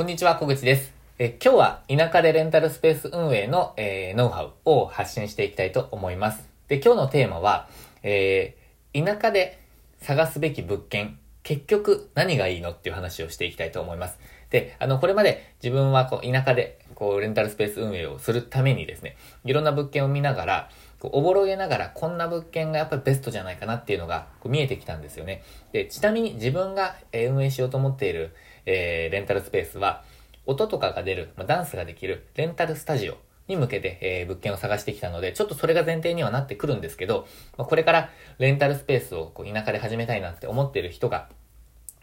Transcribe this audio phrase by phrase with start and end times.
[0.00, 0.94] こんにちは、小口です。
[1.18, 6.48] え今日は田舎でレンタルスペース運営の、えーノウハウを発信していきたいと思います。
[6.68, 7.68] で、今日のテーマは、
[8.02, 9.60] えー田舎で
[10.00, 14.18] 探すべき物件、結局何がいいのっていう話をしていきたいと思います。
[14.48, 20.70] で、あの、これまで自分はこう田舎でこうレンタルスペース運営をするためにですね、いろんな物件を見ながら、
[21.00, 25.42] こうおぼろげながらこんな物件がやっぱりベストじゃないかなっていうのがこう見えてきたんですよね。
[25.72, 28.34] で、ちなみに自分が運営しようと思っている、
[28.66, 30.04] えーレンタルスペースは、
[30.46, 33.16] 音とかが出る、まあ、ダンスができるレンタルスタジオ
[33.48, 41.28] に向けて、えー物件を探してきたので、ちょっとそれが前提にはなってくるんですけど、まあ、これからレンタルスペースをこう田舎で始めたいなって思っている人が、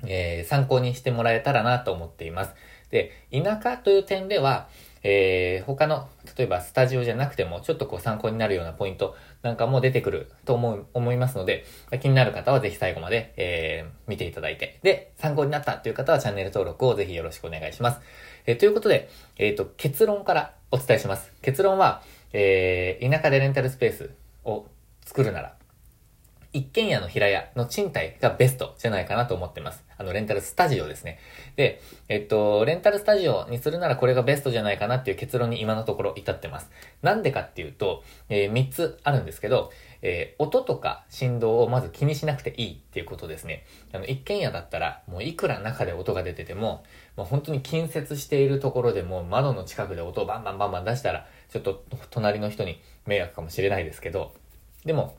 [0.08, 2.56] えー参考にしてもらえたらなと思っています。
[2.90, 4.68] で、田舎という点では、
[5.04, 11.66] えー他の、例えばスタジオじゃなくても、ちょっとこう参考になるようなポイントなんかも出てくると思う、思いますので、
[12.02, 18.00] 気になる方はぜひ最後まで、えー見ていただいて、で、参考になったという方はチャンネル登録をぜひよろしくお願いします。
[18.46, 21.34] えーということで、えっ、と、結論からお伝えします。
[21.42, 22.02] 結論は、
[22.34, 24.12] えー田舎でレンタルスペース
[24.46, 24.66] を
[25.06, 25.57] 作るなら、
[26.54, 29.84] 一軒家の平屋の賃貸がベストじゃないかなと思ってます。
[29.98, 31.20] あの、レンタルスタジオですね。
[31.56, 36.70] で、えっと、レンタルスタジオにするならこれがベストじゃないかなっていう結論に今のところ至ってます。
[37.02, 43.66] なんでかっていうと、えー、3つあるんですけど、えー音とか振動をまず気にしなくていいっていうことですね。
[43.92, 46.84] あの、一軒家だったら、もういくら中で音が出てても、
[47.16, 54.34] もう本当に近接しているところでも窓の近くで音をバンバンバンバン出したら、ちょっと隣の人に迷惑かもしれないですけど、
[54.86, 55.16] でも、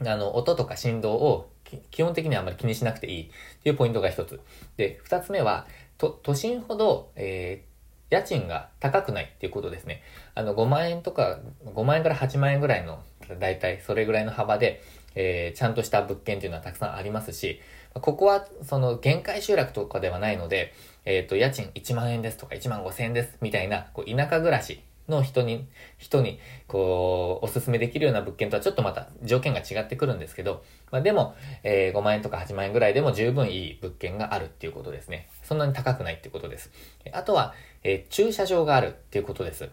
[0.00, 1.50] あの、音とか振動を
[1.90, 3.26] 基本的にはあまり気にしなくていいっ
[3.62, 4.40] ていうポイントが一つ。
[4.76, 5.66] で、二つ目は、
[5.98, 7.76] と、都心ほど、えー
[8.08, 10.00] 家賃が高くないっていうことですね。
[10.36, 13.00] あの、5万円とか、5万円から8万円ぐらいの、
[13.40, 14.80] だいたいそれぐらいの幅で、
[15.16, 17.60] えーちゃんとした物件っていうのはたくさんありますし、
[17.94, 20.72] ここは、その、限界集落とかではないので、
[21.04, 25.68] えっ、と、家賃1万円ですとか1万5千円ですみたいな、こう、田舎暮らしの人に、
[25.98, 35.28] 人に、こう、おすすめできるような物件とはちょっとまた条件が違ってくるんですけど、まあでも、えー5万円とか8万円ぐらいでも十分いい物件があるっていうことですね。
[35.42, 36.70] そんなに高くないっていうことです。
[37.12, 37.54] あとは、
[37.84, 39.68] えー駐車場があるっていうことです。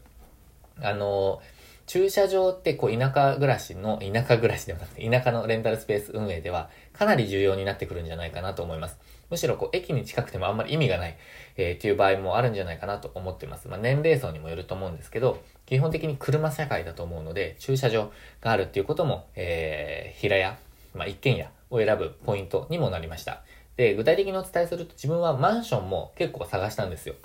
[0.82, 8.98] あのー駐車場ってこう田舎暮らしの、田舎暮らしではなくて田舎のレンタルスペース運営ではかなり重要になってくるんじゃないかなと思います。
[9.30, 11.18] むしろこう駅に近くてもあんまり意味がない、
[11.58, 13.68] えーっていう場合もあるんじゃないかなと思ってます。
[13.68, 18.12] まあ年齢層にもよると思うんですけど、基本的に車社会だと思うので駐車場
[18.42, 20.58] があるっていうことも、えー平屋、
[20.94, 23.42] まあ一軒家を選ぶポイントにもなりました。
[23.76, 27.16] で、具体的にお伝えすると自分はマンションも結構探したんですよ。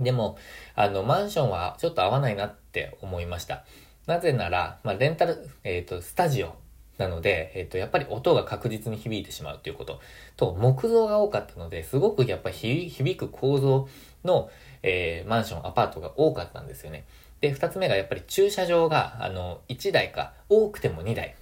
[0.00, 0.38] でも、
[0.74, 3.64] あの、マンションはちょっと合わないなって思いました。
[4.06, 6.54] なぜなら、まあ、レンタル、えっ、と、スタジオ
[6.96, 10.00] なので、えっ、と、やっぱり音が確実に響いてしまうということ
[10.36, 13.88] と、木造が多かったので、すごくやっぱり響く構造
[14.24, 14.50] の、
[14.82, 17.04] えーマンション、アパートが多かったんですよね。
[17.40, 21.36] で、二つ目がやっぱり駐車場が、あの、1台か、多くても2台。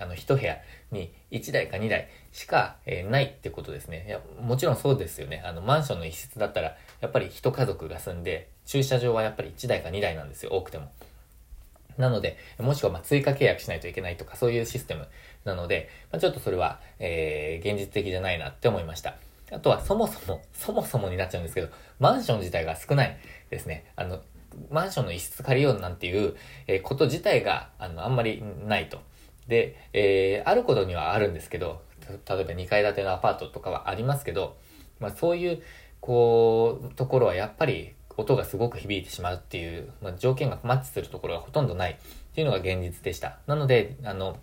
[0.00, 0.58] あの、一部屋
[0.90, 4.04] に1台か2台しか、えーないってことですね。
[4.06, 5.42] いや、もちろんそうですよね。
[5.44, 10.90] あの、マンションの一室だったら、やっぱり一家族が住んで、駐車場はやっぱり1台か2台なんですよ、多くても。
[11.96, 15.08] なので、もしくはま追加契約しないといけないとか、そういうシステム
[15.44, 19.16] なので、まあ、ちょっとそれは、えー現実的じゃないなって思いました。
[19.50, 21.68] あとは、そもそも、そもそもになっちゃうんですけど、
[21.98, 23.16] マンション自体が少ない
[23.50, 23.90] ですね。
[23.96, 24.20] あの、
[24.70, 29.00] マンションの一室借りようなんていう、えーこと自体が、あの、あんまりないと。
[29.48, 34.56] で、えーあることにはあるんですけど、例えば2階建てのアパートとかはありますけど、
[35.00, 35.62] まあそういう、
[36.00, 41.96] こう、ところはやっぱり音がすごく響いてしまうっていう、まあ、条件がマッチするところがほとんどないっ
[42.34, 43.38] ていうのが現実でした。
[43.46, 44.38] なので、あの、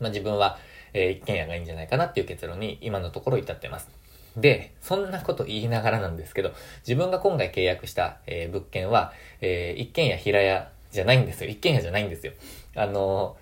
[0.00, 0.58] まあ自分は、
[0.92, 3.88] えー一軒家がいいんじゃないかなっていう結論に今のところ至ってます。
[4.36, 6.52] で、そんなこと言いながらなんですけど、
[6.86, 11.50] 自分が今回契約した、えー物件は、えー一軒家平屋じゃないんですよ。
[11.50, 12.32] 一軒家じゃないんですよ。
[12.74, 13.36] あの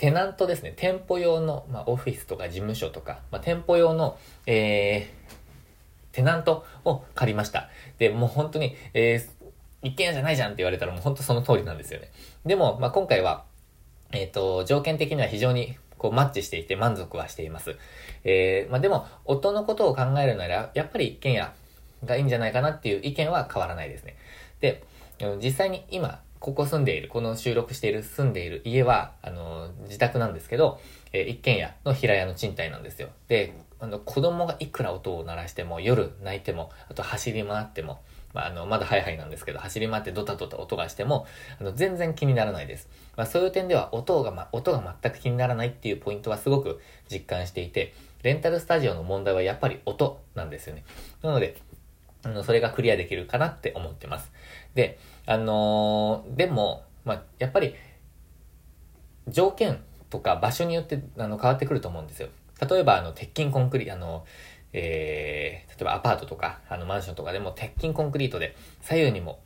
[0.00, 4.16] テナントですね、店舗用の、まあ、オフィスとか事務所とか、まあ、店舗用の、
[4.46, 5.20] えー
[6.12, 7.68] テナントを借りました。
[7.98, 9.46] で、もう本当に、えー
[9.82, 12.10] 一軒家じゃないじゃんって言われたらもう本当その通りなんですよね。
[12.46, 13.44] でも、まあ、今回は、
[14.12, 17.76] えっ、と、条件的には非常にこうマッチしていて満足はしています。
[18.24, 21.52] えーまあ、でも、夫のことを考えるなら、やっぱり一軒家
[22.06, 24.16] がいいんじゃないかなっていう意見は変わらないですね。
[24.60, 24.82] で、
[25.42, 30.80] 実際に今、ここ住んでいる、この収録している住んでいる家は、あの、自宅なんですけど、
[31.12, 33.10] えー一軒家の平屋の賃貸なんですよ。
[33.28, 38.00] で、あの、子供がいくら音を鳴らしても、夜泣いても、あと走り回っても、
[38.32, 41.26] まあ、あの、まだハイハイなんですけど、走り回ってドタドタ音がしても、
[41.60, 42.88] あの、全然気にならないです。
[43.16, 47.92] まあ、そういう点では、音が、ま、音が全く気にならないっていうポイントはすごく実感していて、
[48.22, 50.84] レンタルスタジオの問題はやっぱり音なんですよね。
[51.22, 51.56] なので、
[52.22, 54.32] あの、それがクリアできるかなって思ってます。
[54.74, 57.74] で、あのー、でも、まあ、やっぱり、
[59.28, 59.80] 条件
[60.10, 62.28] とか場所によってあの変わってくると思うんですよ。
[62.68, 64.24] 例えば、あの、鉄筋コンクリ、あの、
[64.72, 69.40] えー、例えばアパートとか、あの、マンションとかでも鉄筋コンクリートで、左右にも、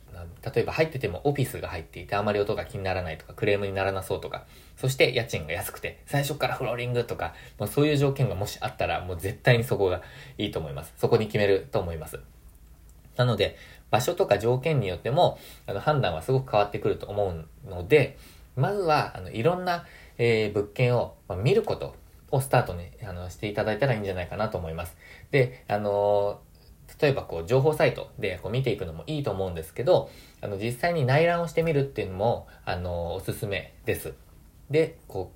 [0.53, 4.45] 例えば入っててもオフィスが入っていてあまり音が気にならないとか、クレームにならなそうとか、
[4.75, 10.01] そして家賃が安くて、最初からフローリングとか、もうそういう条件がもしあったら、もう絶対にそこが
[10.37, 10.93] いいと思います。
[10.97, 12.19] そこに決めると思います。
[13.15, 13.57] なので、
[13.91, 17.27] 場所とか条件によっても、あの、判断はすごく変わってくると思
[17.65, 18.17] うので、
[18.55, 19.85] まずは、あの、いろんな、
[20.17, 21.95] えー、物件を、まあ、見ること
[22.31, 24.95] をスタートに、あの、していただいたらいいんじゃないかなと思います。
[25.31, 30.09] で、あのー、例えばこう、情報サイトでこう見ていくのもいいと思うんですけど、
[30.41, 34.13] あの、実際に内覧をしてみるっていうのも、あのー、おすすめです。
[34.69, 35.31] で、こ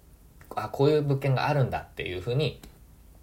[0.50, 2.62] う、あ、こういう物件があるんだっていうふうに、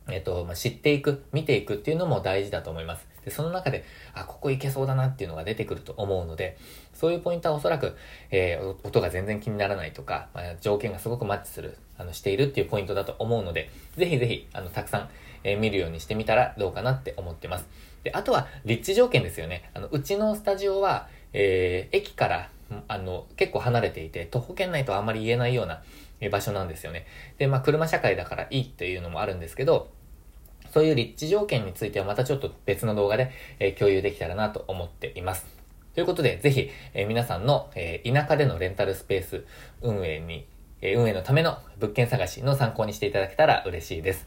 [0.08, 3.06] えっと、まあ、知っていく、見ていくっていうのも大事だと思います。
[3.26, 3.84] で、その中で、
[4.14, 6.56] あ、ここ行けそうだなっていうのが出てくると思うので、
[6.94, 7.96] そういうポイントはおそらく、
[8.30, 15.08] えー、音が全然気にならないとか、まあ、条件がすごくマッチする、あの、しているっていうポイントだと思うので、ぜひぜひ、あの、たくさん、
[15.42, 17.66] えー、見るようにしてみたらどうかなって思ってます。
[18.04, 19.70] で、あとは、立地条件ですよね。
[19.74, 22.50] あの、うちのスタジオは、えー、駅から、
[22.86, 25.82] あの、結構離れていて、徒歩圏内とはあまり言えないような
[26.30, 27.06] 場所なんですよね。
[27.38, 29.90] で、まあ、車社会だからいいっていうのもあるんですけど、
[30.76, 35.46] そういう立地条件についてはまたちょっと別の動画で、え共有できたらなと思っています。
[35.94, 39.44] ということで、ぜひ、え皆さんの、え田舎でのレンタルスペース
[39.80, 40.44] 運営に、
[40.82, 44.26] え運営のための物件探しの参考にしていただけたら嬉しいです。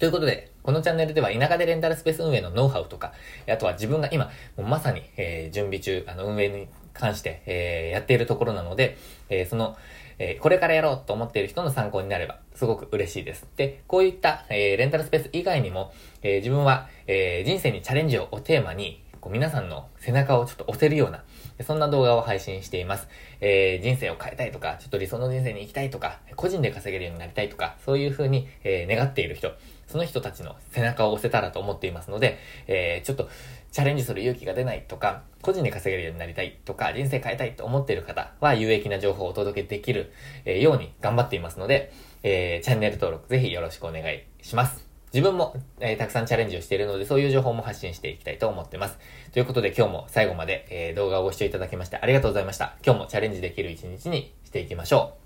[0.00, 3.12] ということで、このチャンネルでは田舎でレンタルスペース運営のノウハウとか、
[3.48, 4.24] あとは自分が今、
[4.56, 8.96] もうまさに、え、準備中、あの、運営に関して、え、やっているところなので、
[9.28, 9.76] えー、その、
[10.18, 13.48] えこれからやろうと思っている人の参考になれば、すごく嬉しいです。
[13.56, 21.22] で、こういった、えレンタルスペース以外にも、え自分は、え人生にチャレンジをおテーマに、こう皆さんの背中をちょっと押せるような、
[21.64, 23.08] そんな動画を配信しています。
[23.40, 29.52] えー、人生を変えたいとか、ちょっと理想の人生に行きたいとか、個人で稼げるようになりたいとか、そういう風に、えー、願っている人、
[29.86, 33.28] その人たちの背中を押せたらと思っていますので、えー、ちょっと
[33.72, 40.12] チャレンジする勇気が出ないとか、個人で稼げるようになりたいとか、人生変えたいと思っている方は有益な情報をお届けできる
[40.44, 41.92] えように頑張っていますので、
[42.22, 44.89] えー、チャンネル登録ぜひよろしくお願いします。
[45.12, 48.98] 自分も、えー、たくさんチャレンジをしているので、そういう情報も発信していきたいと思ってます。
[49.32, 52.76] ということで今日も最後まで、えー、動画をご視聴いただきましてありがとうございました。
[52.84, 55.19] 今日もチャレンジできる一日にしていきましょう。